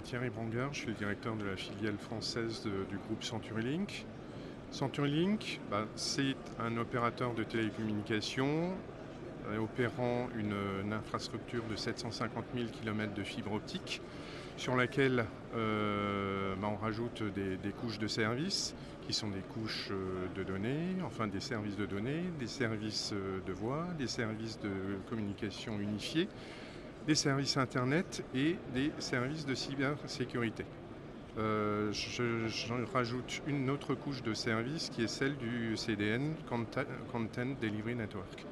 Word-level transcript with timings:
Thierry 0.00 0.30
Branger, 0.30 0.68
je 0.72 0.78
suis 0.78 0.88
le 0.88 0.94
directeur 0.94 1.36
de 1.36 1.44
la 1.44 1.56
filiale 1.56 1.98
française 1.98 2.62
du 2.62 2.96
groupe 2.96 3.22
CenturyLink. 3.22 4.06
CenturyLink, 4.70 5.60
bah, 5.70 5.86
c'est 5.96 6.36
un 6.58 6.76
opérateur 6.78 7.34
de 7.34 7.44
télécommunications 7.44 8.72
euh, 9.48 9.58
opérant 9.58 10.28
une, 10.36 10.92
infrastructure 10.92 11.64
de 11.70 11.76
750 11.76 12.44
000 12.54 12.68
km 12.68 13.12
de 13.14 13.22
fibre 13.22 13.52
optique 13.52 14.00
sur 14.56 14.76
laquelle 14.76 15.24
euh, 15.56 16.54
bah, 16.60 16.68
on 16.72 16.76
rajoute 16.76 17.22
des, 17.34 17.72
couches 17.80 17.98
de 17.98 18.06
services 18.06 18.74
qui 19.06 19.12
sont 19.12 19.28
des 19.28 19.40
couches 19.40 19.88
euh, 19.90 20.26
de 20.36 20.42
données, 20.42 20.96
enfin 21.04 21.26
des 21.26 21.40
services 21.40 21.76
de 21.76 21.86
données, 21.86 22.24
des 22.38 22.46
services 22.46 23.12
de 23.12 23.52
voix, 23.52 23.86
des 23.98 24.06
services 24.06 24.58
de 24.60 24.70
communication 25.08 25.78
unifiés, 25.80 26.28
des 27.06 27.14
services 27.14 27.56
Internet 27.56 28.24
et 28.34 28.56
des 28.74 28.92
services 28.98 29.46
de 29.46 29.54
cybersécurité. 29.54 30.64
Euh, 31.38 31.92
J'en 31.92 32.84
rajoute 32.92 33.42
une 33.46 33.70
autre 33.70 33.94
couche 33.94 34.22
de 34.22 34.34
services 34.34 34.90
qui 34.90 35.02
est 35.02 35.08
celle 35.08 35.36
du 35.36 35.76
CDN, 35.76 36.34
Content 36.48 37.46
Delivery 37.60 37.94
Network. 37.94 38.44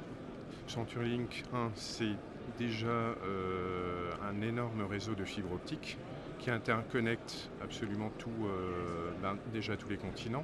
CenturyLink 0.67 1.43
1, 1.53 1.71
c'est 1.75 2.15
déjà 2.57 2.87
euh, 2.87 4.11
un 4.23 4.41
énorme 4.41 4.83
réseau 4.83 5.13
de 5.13 5.25
fibres 5.25 5.53
optiques 5.53 5.97
qui 6.39 6.49
interconnecte 6.49 7.49
absolument 7.63 8.11
euh, 8.27 9.11
ben, 9.21 9.37
déjà 9.53 9.77
tous 9.77 9.89
les 9.89 9.97
continents, 9.97 10.43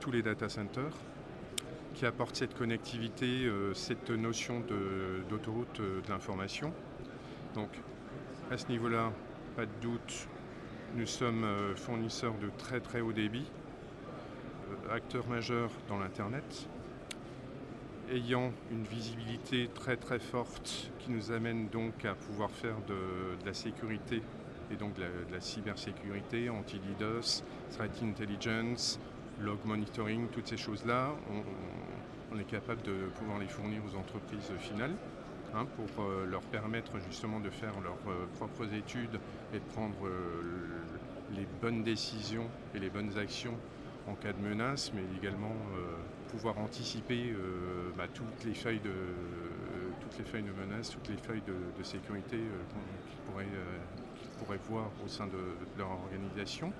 tous 0.00 0.10
les 0.10 0.22
data 0.22 0.48
centers, 0.48 0.96
qui 1.94 2.06
apporte 2.06 2.36
cette 2.36 2.54
connectivité, 2.56 3.44
euh, 3.44 3.74
cette 3.74 4.10
notion 4.10 4.62
d'autoroute 5.28 5.80
de, 5.80 6.02
l'information. 6.08 6.72
Donc 7.54 7.70
à 8.50 8.58
ce 8.58 8.68
niveau-là, 8.68 9.12
pas 9.56 9.66
de 9.66 9.72
doute, 9.80 10.28
nous 10.96 11.06
sommes 11.06 11.46
fournisseurs 11.76 12.34
de 12.34 12.50
très 12.58 12.80
très 12.80 13.00
haut 13.00 13.12
débit, 13.12 13.46
acteurs 14.90 15.28
majeurs 15.28 15.70
dans 15.88 15.98
l'Internet, 15.98 16.68
ayant 18.12 18.52
une 18.70 18.84
visibilité 18.84 19.68
très 19.72 19.96
très 19.96 20.18
forte 20.18 20.90
qui 20.98 21.10
nous 21.10 21.30
amène 21.30 21.68
donc 21.68 22.04
à 22.04 22.14
pouvoir 22.14 22.50
faire 22.50 22.76
de, 22.88 23.46
la 23.46 23.54
sécurité 23.54 24.22
et 24.72 24.76
donc 24.76 24.94
de 24.94 25.02
la, 25.32 25.40
cybersécurité, 25.40 26.48
anti-DDoS, 26.50 27.42
threat 27.70 28.02
intelligence, 28.02 29.00
log 29.40 29.58
monitoring, 29.64 30.28
toutes 30.28 30.48
ces 30.48 30.56
choses-là, 30.56 31.10
on, 32.32 32.38
est 32.38 32.44
capable 32.44 32.82
de 32.82 33.08
pouvoir 33.18 33.38
les 33.38 33.48
fournir 33.48 33.82
aux 33.84 33.96
entreprises 33.96 34.52
finales 34.60 34.94
hein, 35.54 35.66
pour 35.76 36.04
euh, 36.04 36.26
leur 36.26 36.42
permettre 36.42 36.92
justement 37.08 37.40
de 37.40 37.50
faire 37.50 37.72
leurs 37.82 37.98
euh, 38.06 38.26
propres 38.36 38.72
études 38.72 39.18
et 39.52 39.58
de 39.58 39.64
prendre 39.74 40.06
euh, 40.06 40.42
les 41.34 41.46
bonnes 41.60 41.82
décisions 41.82 42.48
et 42.74 42.78
les 42.78 42.88
bonnes 42.88 43.18
actions 43.18 43.56
en 44.06 44.14
cas 44.14 44.32
de 44.32 44.40
menace, 44.40 44.92
mais 44.94 45.02
également 45.18 45.54
pouvoir 46.30 46.58
anticiper 46.58 47.34
bah, 47.96 48.06
toutes, 48.12 48.44
les 48.44 48.54
feuilles 48.54 48.80
de, 48.80 48.90
toutes 50.00 50.34
les 50.34 50.42
de 50.42 50.52
menaces, 50.52 50.90
toutes 50.90 51.08
les 51.08 51.16
feuilles 51.16 51.42
de, 51.46 51.84
sécurité 51.84 52.38
qu'ils 52.38 53.34
pourraient, 54.42 54.58
voir 54.68 54.90
au 55.04 55.08
sein 55.08 55.26
de, 55.26 55.78
leur 55.78 55.90
organisation. 55.90 56.72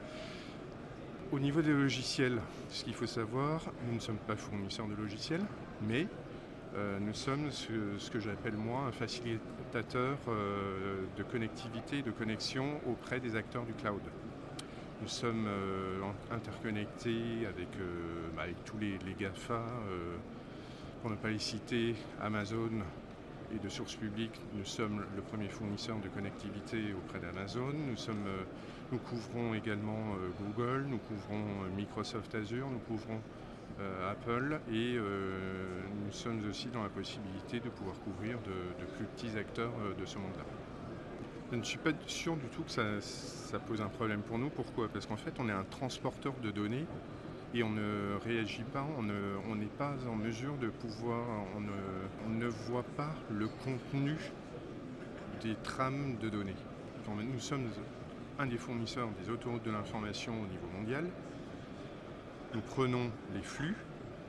Au 1.32 1.38
niveau 1.38 1.62
des 1.62 1.72
logiciels, 1.72 2.40
ce 2.70 2.84
qu'il 2.84 2.94
faut 2.94 3.06
savoir, 3.06 3.62
nous 3.86 3.94
ne 3.94 4.00
sommes 4.00 4.18
pas 4.18 4.36
fournisseurs 4.36 4.88
de 4.88 4.94
logiciels, 4.94 5.44
mais 5.82 6.06
nous 7.00 7.14
sommes 7.14 7.50
ce, 7.50 8.10
que 8.10 8.20
j'appelle 8.20 8.54
moi 8.54 8.82
un 8.88 8.92
facilitateur 8.92 10.18
de 11.16 11.22
connectivité, 11.24 12.02
de 12.02 12.10
connexion 12.10 12.80
auprès 12.86 13.20
des 13.20 13.36
acteurs 13.36 13.64
du 13.64 13.74
cloud. 13.74 14.02
Nous 15.02 15.08
sommes 15.08 15.46
euh, 15.48 16.02
interconnectés 16.30 17.46
avec, 17.48 17.68
euh, 17.80 18.28
bah, 18.36 18.42
tous 18.66 18.76
les, 18.76 18.98
GAFA, 19.18 19.54
euh, 19.54 20.16
pour 21.00 21.10
ne 21.10 21.16
pas 21.16 21.30
les 21.30 21.38
citer, 21.38 21.94
Amazon 22.20 22.68
et 23.50 23.58
de 23.58 23.68
sources 23.68 23.96
publiques. 23.96 24.46
Nous 24.52 24.64
sommes 24.64 25.06
le 25.14 25.22
premier 25.22 25.48
fournisseur 25.48 26.00
de 26.00 26.08
connectivité 26.08 26.92
auprès 26.94 27.20
d'Amazon. 27.20 27.72
Nous, 27.72 27.96
nous 28.90 29.00
couvrons 29.00 29.54
également 29.54 30.16
Google, 30.30 30.84
nous 30.86 30.98
couvrons 31.00 31.68
Microsoft 31.70 32.34
Azure, 32.34 32.70
nous 32.70 32.80
couvrons 32.80 33.22
Apple 33.78 34.60
et 34.68 34.96
nous 34.98 36.10
sommes 36.12 36.46
aussi 36.46 36.70
dans 36.70 36.82
la 36.82 36.90
possibilité 36.90 37.60
de 37.60 37.70
pouvoir 37.70 37.98
couvrir 38.00 38.40
de 38.40 38.86
plus 38.86 39.06
petits 39.06 39.36
acteurs 39.36 39.94
de 39.94 40.04
ce 40.06 40.18
monde-là. 40.18 40.46
Je 41.50 41.56
ne 41.56 41.62
suis 41.62 41.78
pas 41.78 41.90
sûr 42.06 42.36
du 42.36 42.48
tout 42.48 42.64
que 42.64 42.70
ça, 42.70 43.60
pose 43.60 43.80
un 43.80 43.88
problème 43.88 44.22
pour 44.22 44.38
nous. 44.38 44.50
Pourquoi? 44.50 44.88
Parce 44.88 45.06
qu'en 45.06 45.16
fait, 45.16 45.40
on 45.40 45.48
est 45.48 45.52
un 45.52 45.64
transporteur 45.64 46.38
de 46.38 46.50
données 46.52 46.88
et 47.54 47.62
on 47.62 47.70
ne 47.70 48.16
réagit 48.24 48.62
pas, 48.62 48.86
on 48.98 49.54
n'est 49.56 49.66
pas 49.66 49.96
en 50.08 50.14
mesure 50.14 50.56
de 50.56 50.68
pouvoir, 50.68 51.26
on 51.56 52.30
ne, 52.30 52.46
voit 52.46 52.84
pas 52.96 53.14
le 53.30 53.48
contenu 53.48 54.16
des 55.42 55.56
trames 55.62 56.16
de 56.20 56.28
données. 56.28 56.56
Nous 57.08 57.40
sommes 57.40 57.68
un 58.38 58.46
des 58.46 58.56
fournisseurs 58.56 59.08
des 59.20 59.30
autoroutes 59.30 59.64
de 59.64 59.70
l'information 59.70 60.32
au 60.34 60.46
niveau 60.46 60.68
mondial. 60.78 61.06
Nous 62.54 62.60
prenons 62.60 63.10
les 63.34 63.42
flux, 63.42 63.74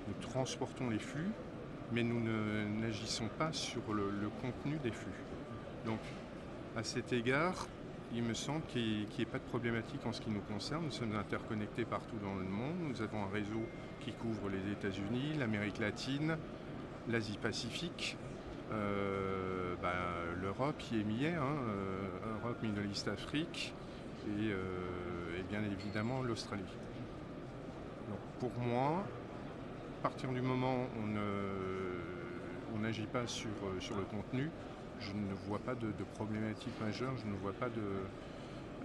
nous 0.08 0.16
transportons 0.20 0.90
les 0.90 1.00
flux, 1.00 1.30
mais 1.92 2.04
nous 2.04 2.22
n'agissons 2.82 3.28
pas 3.38 3.54
sur 3.54 3.94
le, 3.94 4.10
le 4.10 4.30
contenu 4.42 4.78
des 4.84 4.92
flux. 4.92 5.12
Donc 5.86 6.00
à 6.76 6.84
cet 6.84 7.14
égard, 7.14 7.68
il 8.14 8.24
me 8.24 8.34
semble 8.34 8.62
qu'il 8.68 9.08
n'y 9.08 9.22
ait 9.22 9.26
pas 9.26 9.38
de 9.38 9.44
problématique 9.44 10.06
en 10.06 10.12
ce 10.12 10.20
qui 10.22 10.30
nous 10.30 10.42
concerne. 10.42 10.86
Nous 10.86 10.92
sommes 10.92 11.16
interconnectés 11.16 11.86
partout 11.86 12.18
dans 12.22 12.36
le 12.36 12.44
monde. 12.44 12.76
Nous 12.90 13.02
avons 13.02 13.24
un 13.24 13.30
réseau 13.30 13.62
qui 14.02 14.12
couvre 14.12 14.50
les 14.50 14.72
États-Unis, 14.72 15.38
l'Amérique 15.40 15.80
latine, 15.80 16.38
l'Asie-Pacifique, 17.10 18.18
euh, 18.74 19.76
bah, 19.82 19.94
l'Europe 20.42 20.76
qui 20.78 21.00
est 21.00 21.04
miée, 21.04 21.34
hein, 21.36 21.56
euh, 21.70 22.40
Europe, 22.44 22.58
Middle 22.62 22.90
East, 22.92 23.08
Afrique 23.08 23.74
euh, 24.28 25.40
et, 25.40 25.44
bien 25.44 25.62
évidemment 25.64 26.22
l'Australie. 26.22 26.64
pour 28.40 28.52
moi, 28.60 29.04
à 30.00 30.04
partir 30.04 30.30
du 30.32 30.42
moment 30.42 30.88
où 30.98 32.76
on 32.76 32.80
n'agit 32.80 33.08
pas 33.08 33.28
sur 33.28 33.50
le 33.96 34.04
contenu, 34.04 34.50
je 35.02 35.12
ne 35.14 35.34
vois 35.48 35.60
pas 35.60 35.76
de, 35.76 35.92
problématique 36.16 36.74
majeure, 36.80 37.14
je 37.18 37.30
ne 37.30 37.36
vois 37.38 37.54
pas 37.54 37.70
de, 37.70 37.82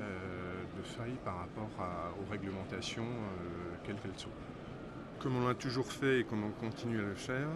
euh, 0.00 0.82
faille 0.84 1.16
par 1.24 1.38
rapport 1.38 1.68
aux 2.20 2.30
réglementations, 2.30 3.02
euh, 3.04 3.74
quelles 3.84 3.96
qu'elles 3.96 4.18
soient. 4.18 4.30
Comme 5.20 5.36
on 5.36 5.46
l'a 5.46 5.54
toujours 5.54 5.90
fait 5.90 6.20
et 6.20 6.24
comme 6.24 6.44
on 6.44 6.50
continue 6.50 7.00
à 7.00 7.04
le 7.04 7.14
faire, 7.14 7.48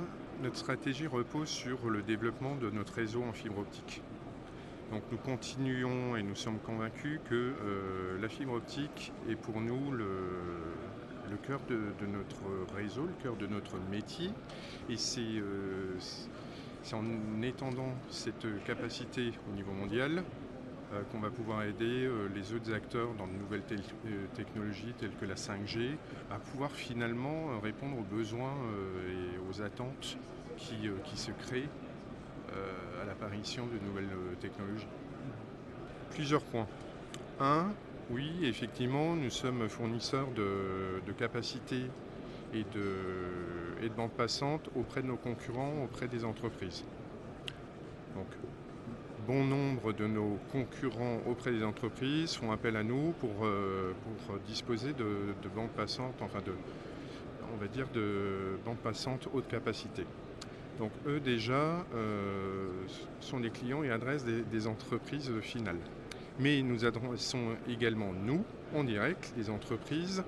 notre 0.43 0.57
stratégie 0.57 1.07
repose 1.07 1.49
sur 1.49 1.89
le 1.89 2.03
développement 2.03 2.57
de 2.57 2.71
notre 2.71 2.95
réseau 2.95 3.23
en 3.23 3.33
fibre 3.33 3.59
optique. 3.59 4.03
Donc 4.91 5.03
nous 5.13 5.19
continuons 5.19 6.17
et 6.17 6.23
nous 6.23 6.35
sommes 6.35 6.59
convaincus 6.59 7.21
que 7.29 7.35
euh, 7.35 8.21
la 8.21 8.29
fibre 8.29 8.55
optique 8.55 9.13
est 9.29 9.37
pour 9.37 9.61
nous 9.61 9.93
le, 9.93 10.07
cœur 11.47 11.61
de, 11.69 12.07
notre 12.07 12.75
réseau, 12.75 13.05
le 13.05 13.23
cœur 13.23 13.37
de 13.37 13.47
notre 13.47 13.79
métier. 13.91 14.31
Et 14.89 14.97
c'est 14.97 15.21
c'est 16.83 16.95
en 16.95 17.43
étendant 17.43 17.95
cette 18.11 18.47
capacité 18.65 19.33
au 19.49 19.53
niveau 19.53 19.73
mondial 19.73 20.25
euh, 20.93 21.03
qu'on 21.13 21.21
va 21.21 21.31
pouvoir 21.31 21.63
aider 21.63 22.05
euh, 22.05 22.27
les 22.35 22.53
autres 22.53 22.73
acteurs 22.75 23.15
dans 23.15 23.29
de 23.29 23.33
nouvelles 23.33 23.63
euh, 23.71 24.27
technologies 24.35 24.93
telles 24.99 25.15
que 25.21 25.25
la 25.25 25.37
5G 25.37 25.95
à 26.33 26.39
pouvoir 26.41 26.73
finalement 26.73 27.61
répondre 27.61 27.97
aux 27.97 28.03
besoins 28.03 28.55
et 29.09 29.39
aux 29.49 29.63
attentes 29.63 30.19
qui, 30.57 30.91
se 31.15 31.31
créent 31.31 31.69
à 33.01 33.05
l'apparition 33.07 33.67
de 33.67 33.79
nouvelles 33.87 34.11
technologies. 34.41 34.87
Plusieurs 36.11 36.43
points. 36.43 36.67
Un, 37.41 37.73
oui, 38.11 38.33
effectivement, 38.43 39.17
nous 39.17 39.31
sommes 39.31 39.69
fournisseurs 39.69 40.29
de 40.37 41.13
capacités 41.19 41.87
et 42.53 42.65
de, 42.75 43.85
et 43.85 43.89
de 43.89 43.95
bande 43.95 44.11
passante 44.11 44.69
auprès 44.77 45.03
de 45.03 45.07
nos 45.07 45.17
concurrents, 45.17 45.85
auprès 45.85 46.09
des 46.09 46.25
entreprises. 46.25 46.85
Donc, 48.15 48.27
bon 49.27 49.45
nombre 49.45 49.93
de 49.93 50.07
nos 50.07 50.39
concurrents 50.51 51.21
auprès 51.29 51.53
des 51.53 51.63
entreprises 51.63 52.35
font 52.35 52.51
appel 52.53 52.77
à 52.77 52.83
nous 52.83 53.13
pour, 53.21 53.45
euh, 53.45 53.93
disposer 54.47 54.93
de, 54.93 55.35
de 55.43 55.49
bandes 55.55 55.71
passantes, 55.71 56.21
enfin 56.21 56.41
de, 56.41 56.53
on 57.53 57.57
va 57.57 57.69
dire 57.69 57.87
de 57.93 58.59
bandes 58.65 58.79
passantes 58.79 59.29
haute 59.33 59.49
capacité. 59.49 60.05
Donc 60.79 60.93
eux 61.07 61.21
déjà 61.21 61.85
euh, 61.95 62.69
sont 63.21 63.41
des 63.41 63.51
clients 63.51 63.83
et 63.83 63.91
adressent 63.91 64.25
des, 64.25 64.67
entreprises 64.67 65.31
finales. 65.43 65.79
Mais 66.39 66.63
nous 66.63 66.87
adressons 66.87 67.57
également, 67.69 68.13
nous, 68.25 68.45
en 68.75 68.85
direct, 68.85 69.35
des 69.37 69.51
entreprises 69.51 70.25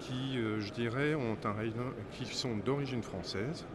qui, 0.00 0.38
euh, 0.38 0.60
je 0.60 0.72
dirais, 0.72 1.14
ont 1.14 1.36
un 1.44 1.52
qui 2.12 2.24
sont 2.26 2.56
d'origine 2.56 3.02
française, 3.02 3.66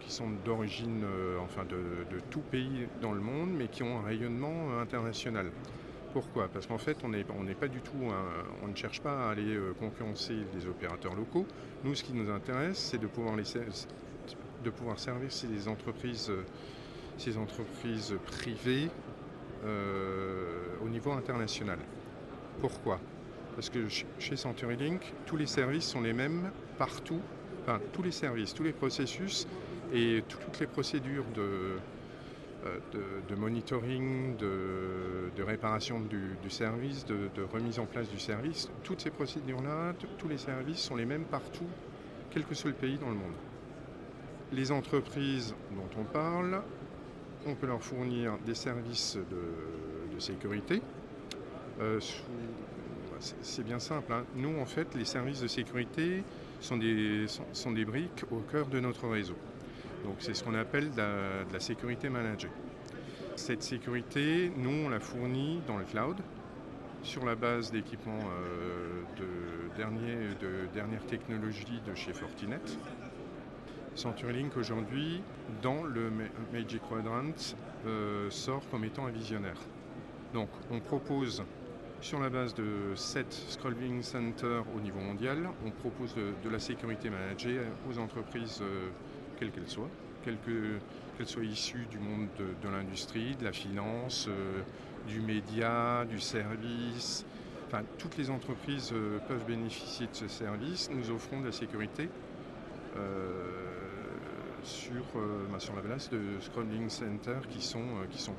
qui 0.00 0.12
sont 0.12 0.30
d'origine, 0.44 1.02
euh, 1.04 1.38
enfin, 1.42 1.64
de, 1.64 2.20
tout 2.30 2.40
pays 2.40 2.86
dans 3.00 3.12
le 3.12 3.20
monde, 3.20 3.50
mais 3.56 3.68
qui 3.68 3.82
ont 3.82 3.98
un 3.98 4.02
rayonnement 4.02 4.80
international. 4.80 5.50
Pourquoi? 6.12 6.48
Parce 6.48 6.66
qu'en 6.66 6.78
fait, 6.78 6.96
on 7.04 7.12
pas 7.54 7.68
du 7.68 7.80
tout, 7.80 7.92
on 8.62 8.66
ne 8.66 8.74
cherche 8.74 9.00
pas 9.00 9.28
à 9.28 9.30
aller 9.30 9.54
euh, 9.54 9.74
concurrencer 9.78 10.34
les 10.54 10.66
opérateurs 10.66 11.14
locaux. 11.14 11.46
Nous, 11.84 11.94
ce 11.94 12.02
qui 12.02 12.12
nous 12.12 12.30
intéresse, 12.30 12.78
c'est 12.78 12.98
de 12.98 13.06
pouvoir, 13.06 13.36
de 13.36 14.70
pouvoir 14.70 14.98
servir 14.98 15.30
ces 15.30 15.68
entreprises, 15.68 16.30
euh, 16.30 16.42
ces 17.16 17.36
entreprises 17.36 18.14
privées 18.26 18.90
euh, 19.64 20.74
au 20.84 20.88
niveau 20.88 21.12
international. 21.12 21.78
Pourquoi? 22.60 22.98
Parce 23.54 23.70
que 23.70 23.86
chez 24.18 24.36
CenturyLink, 24.36 25.12
tous 25.26 25.36
les 25.36 25.46
services 25.46 25.84
sont 25.84 26.00
les 26.00 26.12
mêmes 26.12 26.50
partout, 26.78 27.20
enfin 27.62 27.80
tous 27.92 28.02
les 28.02 28.12
services, 28.12 28.54
tous 28.54 28.62
les 28.62 28.72
processus 28.72 29.46
et 29.92 30.22
toutes 30.28 30.60
les 30.60 30.66
procédures 30.66 31.24
de, 31.34 31.78
euh, 32.66 32.78
de, 33.26 33.34
monitoring, 33.36 34.36
de, 34.36 35.42
réparation 35.42 35.98
du, 36.00 36.50
service, 36.50 37.06
de, 37.06 37.42
remise 37.50 37.78
en 37.78 37.86
place 37.86 38.10
du 38.10 38.18
service. 38.18 38.68
Toutes 38.84 39.00
ces 39.00 39.10
procédures-là, 39.10 39.94
tous 40.18 40.28
les 40.28 40.36
services 40.36 40.80
sont 40.80 40.94
les 40.94 41.06
mêmes 41.06 41.24
partout, 41.24 41.66
quel 42.30 42.44
que 42.44 42.54
soit 42.54 42.70
le 42.70 42.76
pays 42.76 42.98
dans 42.98 43.08
le 43.08 43.14
monde. 43.14 43.32
Les 44.52 44.72
entreprises 44.72 45.54
dont 45.70 46.00
on 46.00 46.04
parle, 46.04 46.60
on 47.46 47.54
peut 47.54 47.66
leur 47.66 47.82
fournir 47.82 48.36
des 48.44 48.54
services 48.54 49.16
de, 49.16 50.18
sécurité. 50.18 50.82
Euh, 51.80 51.98
c'est 53.20 53.64
bien 53.64 53.78
simple. 53.78 54.12
Hein. 54.12 54.24
Nous, 54.36 54.58
en 54.58 54.66
fait, 54.66 54.94
les 54.94 55.04
services 55.04 55.40
de 55.40 55.46
sécurité 55.46 56.24
sont 56.60 56.76
des, 56.76 57.26
sont 57.52 57.72
des 57.72 57.84
briques 57.84 58.24
au 58.30 58.38
cœur 58.40 58.66
de 58.66 58.80
notre 58.80 59.08
réseau. 59.08 59.36
Donc 60.04 60.16
c'est 60.18 60.34
ce 60.34 60.42
qu'on 60.42 60.54
appelle 60.54 60.90
de 60.90 61.52
la, 61.52 61.60
sécurité 61.60 62.08
managée. 62.08 62.50
Cette 63.36 63.62
sécurité, 63.62 64.50
nous, 64.56 64.86
on 64.86 64.88
la 64.88 65.00
fournit 65.00 65.60
dans 65.66 65.76
le 65.76 65.84
cloud 65.84 66.16
sur 67.02 67.24
la 67.24 67.34
base 67.34 67.70
d'équipements 67.70 68.18
euh, 68.18 69.02
de, 69.18 69.76
dernier, 69.76 70.34
de 70.40 70.68
dernière 70.74 71.04
technologie 71.06 71.80
de 71.86 71.94
chez 71.94 72.12
Fortinet. 72.12 72.60
CenturyLink 73.94 74.56
aujourd'hui, 74.56 75.22
dans 75.62 75.82
le 75.82 76.10
Magic 76.52 76.80
Quadrant, 76.88 77.56
euh, 77.86 78.30
sort 78.30 78.62
comme 78.70 78.84
étant 78.84 79.06
un 79.06 79.10
visionnaire. 79.10 79.58
Donc 80.32 80.48
on 80.70 80.80
propose 80.80 81.42
sur 82.00 82.18
la 82.18 82.30
base 82.30 82.54
de 82.54 82.94
7 82.94 83.26
Scrolling 83.30 84.02
Center 84.02 84.62
au 84.74 84.80
niveau 84.80 85.00
mondial, 85.00 85.48
on 85.64 85.70
propose 85.70 86.14
de, 86.14 86.48
la 86.48 86.58
sécurité 86.58 87.10
managée 87.10 87.60
aux 87.88 87.98
entreprises 87.98 88.60
euh, 88.62 88.88
quelle 89.38 89.50
qu'elle 89.50 89.68
soit, 89.68 89.90
qu'elle 90.24 91.26
soit 91.26 91.44
issue 91.44 91.86
du 91.90 91.98
monde 91.98 92.28
de, 92.38 92.68
l'industrie, 92.68 93.36
de 93.36 93.44
la 93.44 93.52
finance, 93.52 94.28
euh, 94.28 94.62
du 95.06 95.20
média, 95.20 96.04
du 96.06 96.20
service. 96.20 97.26
Enfin, 97.66 97.82
toutes 97.98 98.16
les 98.16 98.30
entreprises 98.30 98.92
euh, 98.92 99.18
peuvent 99.28 99.44
bénéficier 99.46 100.06
de 100.06 100.14
ce 100.14 100.28
service. 100.28 100.90
Nous 100.90 101.10
offrons 101.10 101.40
de 101.40 101.46
la 101.46 101.52
sécurité 101.52 102.08
sur, 104.62 105.04
bah, 105.50 105.58
sur 105.58 105.76
la 105.76 105.82
base 105.82 106.10
de 106.10 106.20
Scrolling 106.40 106.88
Center 106.88 107.38
qui, 107.48 107.62
sont, 107.62 107.84
qui, 108.10 108.20
sont, 108.20 108.34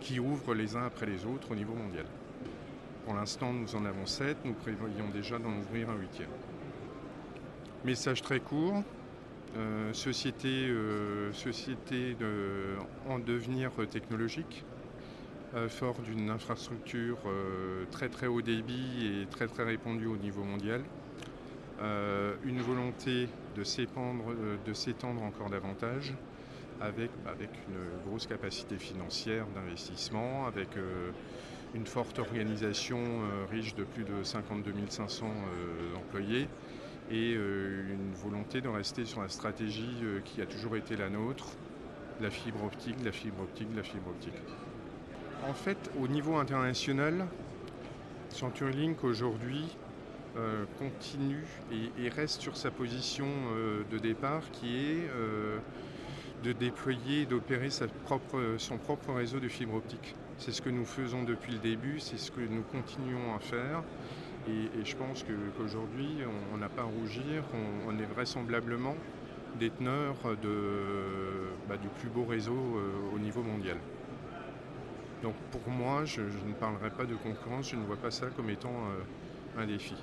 qui 0.00 0.18
ouvrent 0.20 0.54
les 0.54 0.76
uns 0.76 0.84
après 0.84 1.06
les 1.06 1.26
autres 1.26 1.50
au 1.52 1.54
niveau 1.54 1.74
mondial. 1.74 2.06
Pour 3.04 3.14
l'instant, 3.14 3.52
nous 3.52 3.74
en 3.74 3.84
avons 3.84 4.06
sept. 4.06 4.36
Nous 4.44 4.54
prévoyons 4.54 5.08
déjà 5.08 5.38
d'en 5.38 5.56
ouvrir 5.56 5.90
un 5.90 5.96
huitième. 5.96 6.28
Message 7.84 8.22
très 8.22 8.40
court, 8.40 8.82
euh, 9.56 9.92
société, 9.94 10.68
euh, 12.20 12.76
en 13.08 13.18
devenir 13.18 13.70
technologique, 13.90 14.64
euh, 15.54 15.68
fort 15.68 16.00
d'une 16.02 16.28
infrastructure 16.28 17.18
très 17.90 18.08
très 18.08 18.26
haut 18.26 18.42
débit 18.42 19.22
et 19.22 19.26
très 19.26 19.46
très 19.46 19.64
répandue 19.64 20.06
au 20.06 20.16
niveau 20.16 20.44
mondial. 20.44 20.82
une 21.80 22.60
volonté 22.60 23.28
de 23.56 23.64
s'étendre 23.64 25.22
encore 25.22 25.48
davantage 25.48 26.12
avec, 26.80 27.10
une 27.68 28.08
grosse 28.08 28.26
capacité 28.26 28.76
financière 28.76 29.46
d'investissement, 29.54 30.46
avec 30.46 30.68
une 31.74 31.86
forte 31.86 32.18
organisation 32.18 33.00
riche 33.50 33.74
de 33.74 33.84
plus 33.84 34.04
de 34.04 34.22
52 34.22 34.72
500 34.88 35.26
employés 35.96 36.48
et 37.10 37.34
euh, 37.34 37.94
une 37.94 38.12
volonté 38.14 38.60
de 38.60 38.68
rester 38.68 39.04
sur 39.04 39.22
la 39.22 39.28
stratégie 39.28 39.96
euh, 40.02 40.20
qui 40.24 40.42
a 40.42 40.46
toujours 40.46 40.76
été 40.76 40.96
la 40.96 41.08
nôtre, 41.08 41.46
la 42.20 42.30
fibre 42.30 42.64
optique, 42.64 42.96
la 43.04 43.12
fibre 43.12 43.42
optique, 43.42 43.68
la 43.74 43.82
fibre 43.82 44.08
optique. 44.08 44.34
En 45.48 45.54
fait, 45.54 45.90
au 45.98 46.08
niveau 46.08 46.36
international, 46.36 47.26
CenturyLink 48.30 49.04
aujourd'hui 49.04 49.76
euh, 50.36 50.64
continue 50.78 51.46
et, 51.72 52.08
reste 52.10 52.42
sur 52.42 52.56
sa 52.56 52.70
position 52.70 53.26
de 53.90 53.98
départ 53.98 54.50
qui 54.50 54.76
est 54.76 55.10
de 56.42 56.52
déployer, 56.52 57.26
d'opérer 57.26 57.70
son 57.70 58.78
propre 58.78 59.12
réseau 59.12 59.40
de 59.40 59.48
fibre 59.48 59.74
optique. 59.74 60.14
C'est 60.38 60.52
ce 60.52 60.62
que 60.62 60.70
nous 60.70 60.84
faisons 60.84 61.24
depuis 61.24 61.52
le 61.52 61.58
début, 61.58 61.98
c'est 61.98 62.18
ce 62.18 62.30
que 62.30 62.40
nous 62.40 62.62
continuons 62.62 63.34
à 63.34 63.40
faire. 63.40 63.82
Et, 64.48 64.84
je 64.84 64.96
pense 64.96 65.24
qu'aujourd'hui, 65.24 66.18
on 66.54 66.58
n'a 66.58 66.68
pas 66.68 66.82
à 66.82 66.84
rougir, 66.84 67.42
on, 67.86 67.98
est 67.98 68.14
vraisemblablement 68.14 68.94
déteneur 69.58 70.14
bah, 71.68 71.76
du 71.76 71.88
plus 71.88 72.08
beau 72.08 72.24
réseau 72.24 72.52
euh, 72.52 73.14
au 73.14 73.18
niveau 73.18 73.42
mondial. 73.42 73.76
Donc 75.22 75.34
pour 75.50 75.68
moi, 75.68 76.04
je, 76.04 76.20
ne 76.20 76.54
parlerai 76.58 76.90
pas 76.90 77.04
de 77.04 77.14
concurrence, 77.14 77.70
je 77.70 77.76
ne 77.76 77.84
vois 77.84 77.96
pas 77.96 78.10
ça 78.10 78.26
comme 78.36 78.50
étant 78.50 78.70
euh, 78.70 79.62
un 79.62 79.66
défi. 79.66 79.94